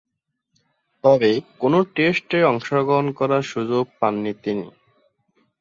তবে, 1.03 1.31
কোন 1.59 1.73
টেস্টে 1.95 2.39
অংশগ্রহণ 2.43 3.07
করার 3.11 3.43
সুযোগ 3.43 3.83
পাননি 3.99 4.33
তিনি। 4.43 4.67